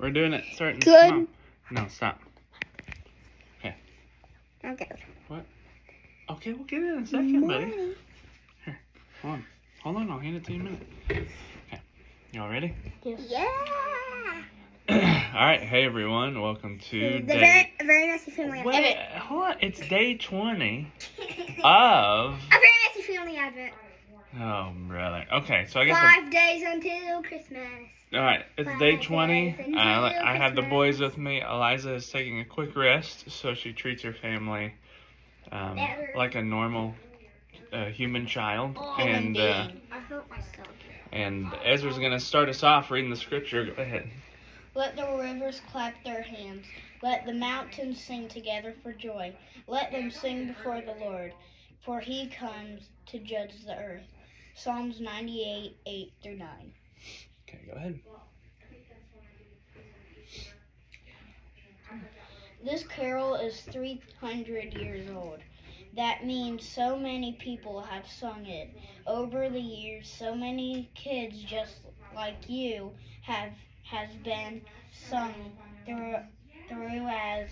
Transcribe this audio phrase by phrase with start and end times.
[0.00, 0.44] We're doing it.
[0.54, 0.80] Starting.
[0.80, 1.10] Good.
[1.10, 1.28] Come.
[1.70, 2.20] No, stop.
[3.58, 3.74] Okay.
[4.64, 4.88] Okay,
[5.28, 5.44] What?
[6.30, 7.66] Okay, we'll get it in a second, buddy.
[7.66, 7.94] Morning.
[9.22, 9.44] Hold on.
[9.82, 10.10] Hold on.
[10.10, 10.86] I'll hand it to you in a minute.
[11.10, 11.80] Okay.
[12.32, 12.74] Y'all ready?
[13.04, 13.46] Yeah.
[14.88, 15.60] All right.
[15.60, 16.40] Hey, everyone.
[16.40, 17.72] Welcome to The day.
[17.78, 19.22] very, very messy family Wait, advent.
[19.22, 19.56] hold on.
[19.60, 20.92] It's day 20
[21.64, 22.38] of.
[22.48, 23.74] very messy family advent.
[24.38, 25.24] Oh, brother.
[25.32, 25.96] Okay, so I guess.
[26.00, 27.68] the- Five days until Christmas.
[28.12, 29.74] All right, it's Five day 20.
[29.76, 31.40] Uh, I have the boys with me.
[31.40, 34.74] Eliza is taking a quick rest, so she treats her family
[35.52, 35.78] um,
[36.16, 36.94] like a normal
[37.72, 38.76] uh, human child.
[38.78, 40.68] Oh, and uh, I hurt myself.
[41.12, 43.64] and Ezra's gonna start us off reading the scripture.
[43.64, 44.08] Go ahead.
[44.74, 46.66] Let the rivers clap their hands.
[47.02, 49.34] Let the mountains sing together for joy.
[49.68, 51.32] Let them sing before the Lord,
[51.84, 54.02] for he comes to judge the earth.
[54.54, 56.48] Psalms 98, 8 through 9.
[57.48, 58.00] Okay, go ahead.
[62.62, 65.38] This carol is 300 years old.
[65.96, 68.70] That means so many people have sung it.
[69.06, 71.76] Over the years, so many kids just
[72.14, 73.52] like you have
[73.82, 75.34] has been sung
[75.84, 76.16] through
[76.68, 77.48] through as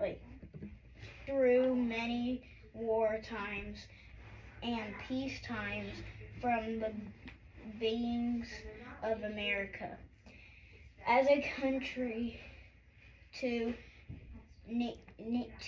[0.00, 0.20] wait
[1.26, 2.42] through many
[2.72, 3.86] war times
[4.64, 5.92] and peace times
[6.40, 6.92] from the
[7.78, 8.48] beings
[9.02, 9.96] of America.
[11.06, 12.40] As a country
[13.40, 13.74] to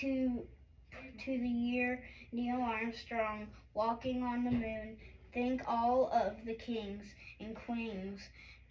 [0.00, 0.42] to
[1.24, 2.02] to the year
[2.32, 4.96] Neil Armstrong walking on the moon.
[5.32, 7.04] Think all of the kings
[7.40, 8.20] and queens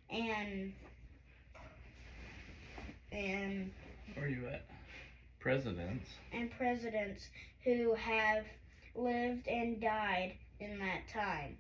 [0.09, 0.73] and
[3.12, 3.72] and
[4.16, 4.66] Where are you at?
[5.40, 6.08] Presidents.
[6.34, 7.30] and presidents
[7.64, 8.46] who have
[8.95, 11.57] lived and died in that time.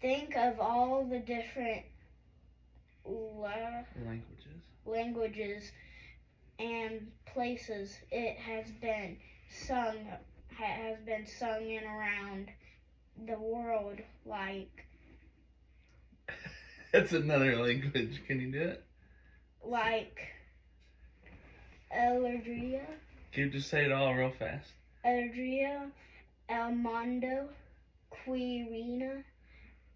[0.00, 1.84] Think of all the different
[3.04, 4.62] la- Languages.
[4.84, 5.70] languages
[6.58, 9.16] and places it has been
[9.50, 9.96] sung
[10.56, 12.48] has been sung in around
[13.26, 14.84] the world like
[16.92, 18.22] That's another language.
[18.26, 18.84] Can you do it?
[19.64, 20.20] like
[21.96, 22.80] Eladria,
[23.32, 24.70] Can you just say it all real fast?
[25.04, 25.90] Eladria,
[26.48, 27.48] El Mondo,
[28.12, 29.22] Quirina,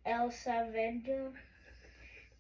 [0.05, 1.33] El Salvador,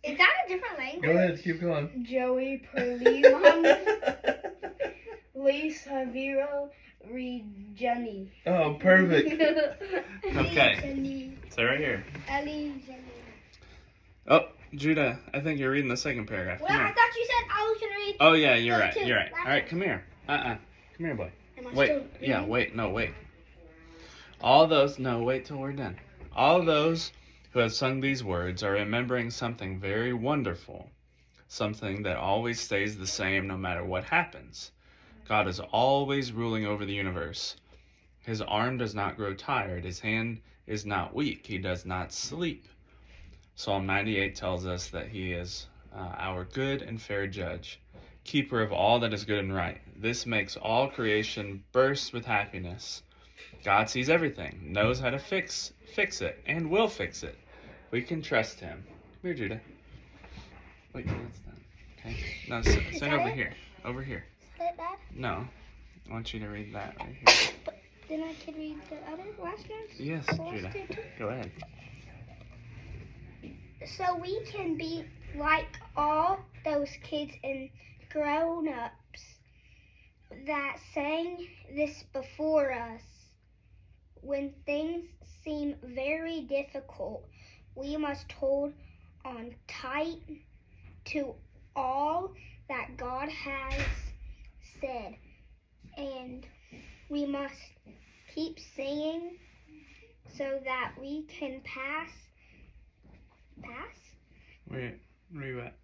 [0.02, 1.02] Is that a different language?
[1.04, 2.04] Go ahead, keep going.
[2.08, 3.76] Joey Perlimon,
[5.34, 6.70] Lisa Vero,
[7.10, 8.28] Reggiani.
[8.46, 9.42] oh, perfect.
[10.36, 10.78] Okay.
[10.82, 12.04] Jenny, So right here.
[12.28, 12.98] Ali, Jenny.
[14.28, 16.60] Oh, Judah, I think you're reading the second paragraph.
[16.60, 18.16] Well, I thought you said I was gonna read.
[18.20, 18.92] Oh yeah, you're right.
[18.92, 19.30] to You're right.
[19.38, 20.04] All right, come here.
[20.28, 20.56] Uh-uh.
[20.96, 21.30] Come here, boy.
[21.58, 21.86] Am I Wait.
[21.86, 22.74] still Yeah, wait.
[22.74, 23.12] No, wait.
[24.40, 24.98] All those.
[24.98, 25.98] No, wait till we're done.
[26.34, 27.12] All those
[27.52, 30.90] who have sung these words are remembering something very wonderful,
[31.48, 34.72] something that always stays the same no matter what happens.
[35.26, 37.56] God is always ruling over the universe.
[38.20, 39.84] His arm does not grow tired.
[39.84, 41.46] His hand is not weak.
[41.46, 42.68] He does not sleep.
[43.54, 47.80] Psalm 98 tells us that He is uh, our good and fair judge,
[48.26, 49.80] keeper of all that is good and right.
[49.96, 53.02] This makes all creation burst with happiness.
[53.64, 57.36] God sees everything, knows how to fix fix it, and will fix it.
[57.90, 58.84] We can trust Him.
[58.86, 59.60] Come here, Judah.
[60.92, 61.60] Wait it's done.
[62.00, 62.16] Okay.
[62.48, 63.34] No, sit, sit over it?
[63.34, 63.54] here.
[63.84, 64.24] Over here.
[64.54, 64.98] Is that bad?
[65.14, 65.46] No.
[66.08, 67.50] I want you to read that right here.
[67.64, 69.90] But Then I could read the other last ones.
[69.98, 70.72] Yes, Judah.
[71.18, 71.50] Go ahead.
[73.96, 75.04] So we can be
[75.36, 75.66] like
[75.96, 77.32] all those kids
[78.16, 79.22] and grown-ups
[80.46, 83.02] that sang this before us.
[84.22, 85.04] When things
[85.44, 87.24] seem very difficult,
[87.74, 88.72] we must hold
[89.24, 90.20] on tight
[91.06, 91.34] to
[91.74, 92.32] all
[92.68, 93.80] that God has
[94.80, 95.14] said.
[95.96, 96.46] And
[97.08, 97.54] we must
[98.34, 99.36] keep singing
[100.36, 102.10] so that we can pass
[103.62, 103.96] pass
[104.68, 104.96] Wait,
[105.32, 105.74] where you at?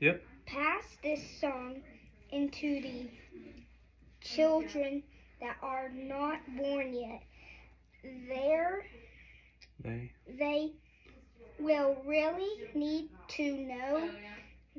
[0.00, 0.22] Yep.
[0.46, 1.82] pass this song
[2.30, 3.10] into the
[4.20, 5.02] children
[5.40, 7.22] that are not born yet.
[8.28, 8.84] There
[9.82, 10.10] They.
[10.38, 10.72] they
[11.58, 14.10] will really need to know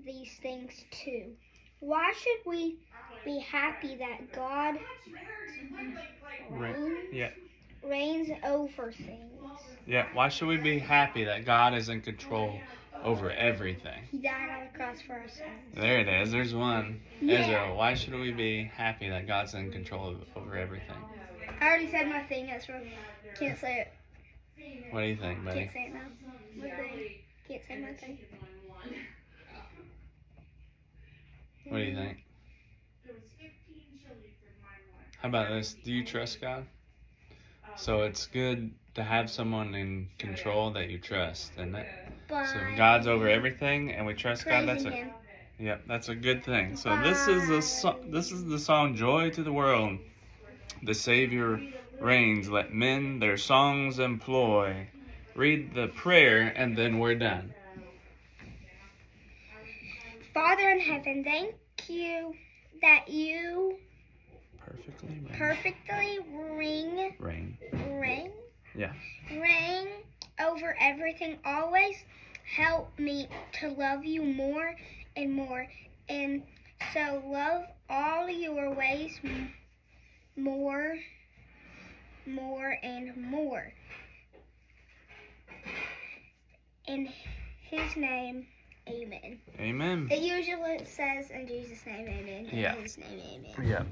[0.03, 1.33] these things too.
[1.79, 2.79] Why should we
[3.23, 4.79] be happy that God
[6.49, 7.29] reigns, Yeah.
[7.83, 9.31] reigns over things?
[9.85, 10.07] Yeah.
[10.13, 12.59] Why should we be happy that God is in control
[13.03, 14.03] over everything?
[14.09, 15.75] He died on the cross for our sins.
[15.75, 16.31] There it is.
[16.31, 17.01] There's one.
[17.21, 17.39] Yeah.
[17.39, 20.97] Ezra, why should we be happy that God's in control of, over everything?
[21.59, 22.47] I already said my thing.
[22.47, 22.81] That's wrong.
[23.39, 23.93] Can't say it.
[24.91, 25.59] What do you think, buddy?
[25.61, 26.01] Can't say it now.
[26.57, 27.11] My thing.
[27.47, 28.17] Can't say my thing.
[31.69, 32.17] What do you think?
[35.21, 35.75] How about this?
[35.83, 36.65] Do you trust God?
[37.75, 41.87] So it's good to have someone in control that you trust, and that
[42.29, 44.67] so God's over everything, and we trust God.
[44.67, 45.09] That's a Him.
[45.59, 46.75] Yep, that's a good thing.
[46.75, 49.99] So this is the so- this is the song "Joy to the World."
[50.83, 51.61] The Savior
[51.99, 52.49] reigns.
[52.49, 54.87] Let men their songs employ.
[55.35, 57.53] Read the prayer, and then we're done.
[60.33, 61.55] Father in heaven, thank
[61.87, 62.33] you
[62.81, 63.77] that you
[64.57, 65.37] Perfectly reign.
[65.37, 66.19] perfectly
[66.57, 67.57] ring, ring,
[68.81, 69.39] Yeah.
[69.39, 69.87] reign
[70.39, 71.37] over everything.
[71.45, 71.95] Always
[72.55, 73.27] help me
[73.59, 74.75] to love you more
[75.15, 75.67] and more,
[76.09, 76.41] and
[76.93, 79.19] so love all your ways
[80.35, 80.95] more,
[82.25, 83.71] more and more.
[86.87, 87.07] In
[87.61, 88.47] His name,
[88.87, 89.39] Amen.
[89.59, 90.07] Amen.
[90.09, 92.47] It usually says in Jesus' name, Amen.
[92.47, 92.73] In Yeah.
[92.75, 93.67] His name, Amen.
[93.69, 93.87] Yep.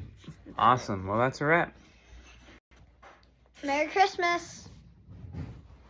[0.58, 1.06] Awesome.
[1.06, 1.74] Well, that's a wrap.
[3.64, 4.69] Merry Christmas.